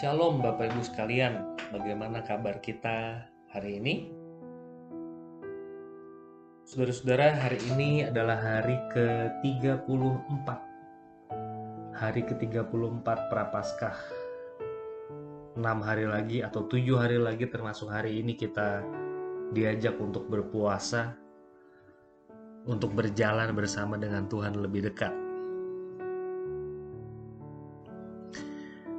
Shalom 0.00 0.40
Bapak 0.40 0.72
Ibu 0.72 0.80
sekalian, 0.80 1.60
bagaimana 1.76 2.24
kabar 2.24 2.56
kita 2.64 3.20
hari 3.52 3.76
ini? 3.76 4.08
Saudara-saudara, 6.64 7.36
hari 7.36 7.60
ini 7.68 8.08
adalah 8.08 8.40
hari 8.40 8.80
ke-34. 8.96 10.48
Hari 12.00 12.22
ke-34 12.32 13.04
Prapaskah. 13.28 14.00
6 15.60 15.68
hari 15.84 16.08
lagi 16.08 16.40
atau 16.40 16.64
7 16.64 16.80
hari 16.96 17.20
lagi 17.20 17.44
termasuk 17.44 17.92
hari 17.92 18.24
ini 18.24 18.40
kita 18.40 18.80
diajak 19.52 20.00
untuk 20.00 20.32
berpuasa 20.32 21.12
untuk 22.64 22.96
berjalan 22.96 23.52
bersama 23.52 24.00
dengan 24.00 24.24
Tuhan 24.32 24.64
lebih 24.64 24.88
dekat. 24.88 25.29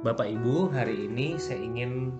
Bapak 0.02 0.26
Ibu, 0.26 0.74
hari 0.74 1.06
ini 1.06 1.38
saya 1.38 1.62
ingin 1.62 2.10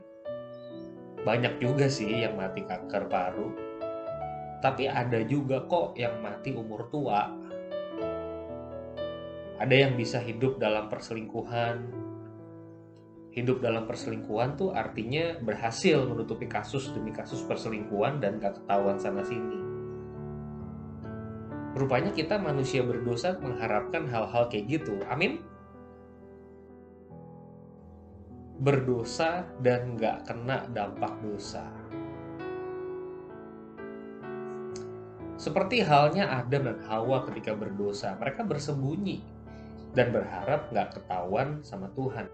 Banyak 1.24 1.56
juga 1.64 1.88
sih 1.88 2.20
yang 2.20 2.36
mati 2.36 2.68
kanker 2.68 3.08
paru. 3.08 3.48
Tapi 4.60 4.92
ada 4.92 5.24
juga 5.24 5.64
kok 5.72 5.96
yang 5.96 6.20
mati 6.20 6.52
umur 6.52 6.92
tua. 6.92 7.32
Ada 9.56 9.88
yang 9.88 9.96
bisa 9.96 10.20
hidup 10.20 10.60
dalam 10.60 10.92
perselingkuhan, 10.92 12.11
hidup 13.32 13.64
dalam 13.64 13.88
perselingkuhan 13.88 14.60
tuh 14.60 14.76
artinya 14.76 15.40
berhasil 15.40 16.04
menutupi 16.04 16.52
kasus 16.52 16.92
demi 16.92 17.16
kasus 17.16 17.40
perselingkuhan 17.48 18.20
dan 18.20 18.44
gak 18.44 18.60
ketahuan 18.60 19.00
sana 19.00 19.24
sini. 19.24 19.60
Rupanya 21.72 22.12
kita 22.12 22.36
manusia 22.36 22.84
berdosa 22.84 23.40
mengharapkan 23.40 24.04
hal-hal 24.12 24.52
kayak 24.52 24.68
gitu. 24.68 25.00
Amin. 25.08 25.40
Berdosa 28.60 29.48
dan 29.64 29.96
gak 29.96 30.28
kena 30.28 30.68
dampak 30.76 31.16
dosa. 31.24 31.64
Seperti 35.40 35.82
halnya 35.82 36.30
Adam 36.38 36.70
dan 36.70 36.80
Hawa 36.86 37.26
ketika 37.32 37.58
berdosa, 37.58 38.14
mereka 38.20 38.46
bersembunyi 38.46 39.24
dan 39.96 40.12
berharap 40.14 40.70
gak 40.70 41.00
ketahuan 41.00 41.64
sama 41.66 41.90
Tuhan. 41.98 42.30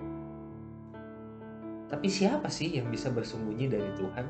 Tapi 1.87 2.07
siapa 2.11 2.51
sih 2.51 2.75
yang 2.75 2.91
bisa 2.91 3.07
bersembunyi 3.07 3.65
dari 3.71 3.91
Tuhan? 3.95 4.27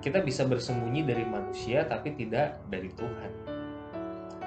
Kita 0.00 0.24
bisa 0.24 0.48
bersembunyi 0.48 1.04
dari 1.04 1.28
manusia 1.28 1.84
tapi 1.84 2.16
tidak 2.16 2.56
dari 2.72 2.88
Tuhan. 2.88 3.32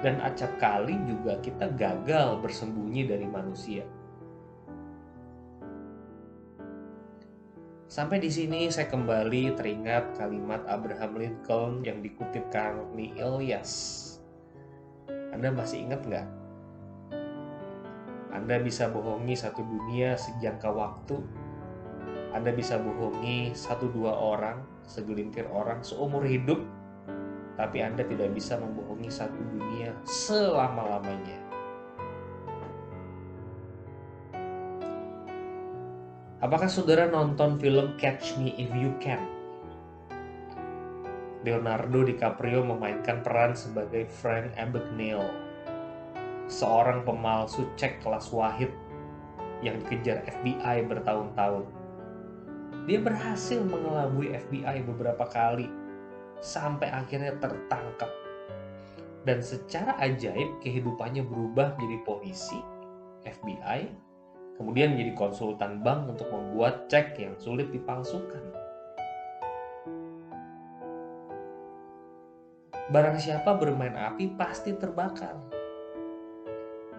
Dan 0.02 0.18
acap 0.18 0.58
kali 0.58 0.98
juga 1.06 1.38
kita 1.38 1.70
gagal 1.78 2.42
bersembunyi 2.42 3.06
dari 3.06 3.26
manusia. 3.30 3.86
Sampai 7.86 8.18
di 8.18 8.26
sini 8.26 8.66
saya 8.74 8.90
kembali 8.90 9.54
teringat 9.54 10.18
kalimat 10.18 10.66
Abraham 10.66 11.14
Lincoln 11.14 11.86
yang 11.86 12.02
dikutip 12.02 12.50
Karni 12.50 13.14
Ilyas. 13.14 14.02
Anda 15.30 15.54
masih 15.54 15.86
ingat 15.86 16.02
nggak? 16.02 16.26
Anda 18.34 18.58
bisa 18.58 18.90
bohongi 18.90 19.38
satu 19.38 19.62
dunia 19.62 20.18
sejangka 20.18 20.74
waktu 20.74 21.43
anda 22.34 22.50
bisa 22.50 22.82
bohongi 22.82 23.54
satu 23.54 23.94
dua 23.94 24.10
orang, 24.10 24.58
segelintir 24.82 25.46
orang 25.54 25.86
seumur 25.86 26.26
hidup, 26.26 26.58
tapi 27.54 27.78
Anda 27.78 28.02
tidak 28.02 28.34
bisa 28.34 28.58
membohongi 28.58 29.06
satu 29.06 29.38
dunia 29.38 29.94
selama-lamanya. 30.02 31.38
Apakah 36.42 36.66
saudara 36.66 37.06
nonton 37.06 37.54
film 37.62 37.94
Catch 38.02 38.34
Me 38.42 38.50
If 38.58 38.74
You 38.74 38.90
Can? 38.98 39.22
Leonardo 41.46 42.02
DiCaprio 42.02 42.66
memainkan 42.66 43.22
peran 43.22 43.54
sebagai 43.54 44.10
Frank 44.10 44.58
Abagnale, 44.58 45.30
seorang 46.50 47.06
pemalsu 47.06 47.70
cek 47.78 48.02
kelas 48.02 48.34
wahid 48.34 48.74
yang 49.62 49.78
dikejar 49.86 50.26
FBI 50.26 50.82
bertahun-tahun 50.90 51.83
dia 52.84 53.00
berhasil 53.00 53.64
mengelabui 53.64 54.36
FBI 54.36 54.84
beberapa 54.84 55.24
kali 55.24 55.72
sampai 56.44 56.92
akhirnya 56.92 57.32
tertangkap. 57.40 58.12
Dan 59.24 59.40
secara 59.40 59.96
ajaib 60.04 60.60
kehidupannya 60.60 61.24
berubah 61.24 61.80
menjadi 61.80 61.98
polisi, 62.04 62.60
FBI, 63.24 63.88
kemudian 64.60 64.92
menjadi 64.92 65.16
konsultan 65.16 65.80
bank 65.80 66.12
untuk 66.12 66.28
membuat 66.28 66.92
cek 66.92 67.16
yang 67.16 67.32
sulit 67.40 67.72
dipalsukan. 67.72 68.44
Barang 72.92 73.16
siapa 73.16 73.56
bermain 73.56 73.96
api 73.96 74.36
pasti 74.36 74.76
terbakar. 74.76 75.40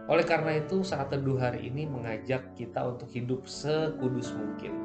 Oleh 0.10 0.26
karena 0.26 0.58
itu, 0.58 0.82
saat 0.82 1.14
teduh 1.14 1.38
hari 1.38 1.70
ini 1.70 1.86
mengajak 1.86 2.58
kita 2.58 2.82
untuk 2.90 3.10
hidup 3.14 3.46
sekudus 3.46 4.34
mungkin 4.34 4.85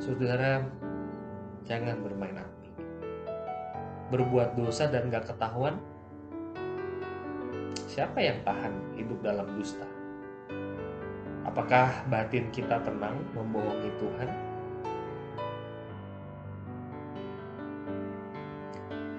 Saudara, 0.00 0.64
jangan 1.68 2.00
bermain 2.00 2.32
api. 2.32 2.72
Berbuat 4.08 4.56
dosa 4.56 4.88
dan 4.88 5.12
gak 5.12 5.28
ketahuan, 5.28 5.76
siapa 7.84 8.16
yang 8.16 8.40
tahan 8.40 8.96
hidup 8.96 9.20
dalam 9.20 9.44
dusta? 9.60 9.84
Apakah 11.44 12.08
batin 12.08 12.48
kita 12.48 12.80
tenang 12.80 13.20
membohongi 13.36 13.92
Tuhan? 14.00 14.30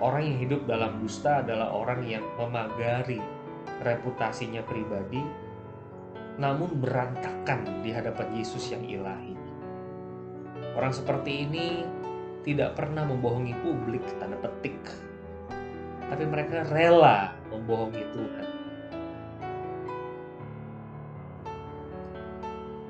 Orang 0.01 0.25
yang 0.25 0.37
hidup 0.41 0.65
dalam 0.65 0.97
dusta 0.97 1.45
adalah 1.45 1.77
orang 1.77 2.01
yang 2.09 2.25
memagari 2.41 3.21
reputasinya 3.85 4.65
pribadi, 4.65 5.21
namun 6.41 6.73
berantakan 6.81 7.85
di 7.85 7.93
hadapan 7.93 8.33
Yesus 8.33 8.73
yang 8.73 8.81
ilahi. 8.81 9.40
Orang 10.81 10.97
seperti 10.97 11.45
ini 11.45 11.85
tidak 12.41 12.73
pernah 12.73 13.05
membohongi 13.05 13.53
publik 13.61 14.01
tanda 14.17 14.33
petik. 14.41 14.81
Tapi 16.09 16.25
mereka 16.25 16.65
rela 16.73 17.37
membohongi 17.53 18.01
Tuhan. 18.09 18.47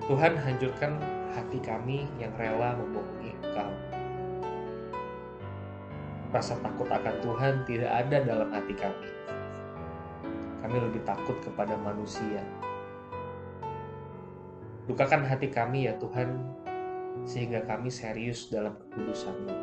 Tuhan 0.08 0.34
hancurkan 0.40 1.04
hati 1.36 1.60
kami 1.60 2.08
yang 2.16 2.32
rela 2.40 2.80
membohongi 2.80 3.36
Engkau. 3.44 3.72
Rasa 6.32 6.56
takut 6.64 6.88
akan 6.88 7.16
Tuhan 7.20 7.54
tidak 7.68 7.92
ada 7.92 8.18
dalam 8.24 8.56
hati 8.56 8.72
kami. 8.72 9.12
Kami 10.64 10.78
lebih 10.80 11.04
takut 11.04 11.36
kepada 11.44 11.76
manusia. 11.76 12.40
Lukakan 14.88 15.28
hati 15.28 15.52
kami 15.52 15.92
ya 15.92 15.94
Tuhan, 16.00 16.40
sehingga 17.26 17.62
kami 17.66 17.94
serius 17.94 18.50
dalam 18.50 18.78
kekudusan-Mu. 18.78 19.56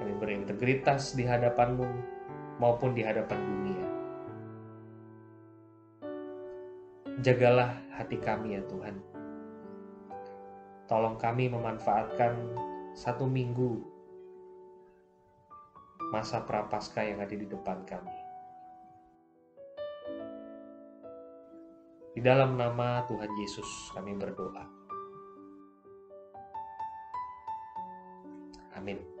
Kami 0.00 0.12
berintegritas 0.16 1.12
di 1.16 1.24
hadapan-Mu 1.24 1.86
maupun 2.60 2.92
di 2.96 3.04
hadapan 3.04 3.38
dunia. 3.40 3.86
Jagalah 7.20 7.76
hati 8.00 8.16
kami 8.16 8.56
ya 8.56 8.62
Tuhan. 8.64 8.96
Tolong 10.88 11.20
kami 11.20 11.52
memanfaatkan 11.52 12.32
satu 12.96 13.28
minggu 13.28 13.78
masa 16.10 16.42
prapaskah 16.42 17.06
yang 17.06 17.22
ada 17.22 17.36
di 17.36 17.46
depan 17.46 17.86
kami. 17.86 18.16
Di 22.10 22.18
dalam 22.18 22.58
nama 22.58 23.06
Tuhan 23.06 23.30
Yesus 23.38 23.94
kami 23.94 24.18
berdoa. 24.18 24.79
Amin. 28.80 29.19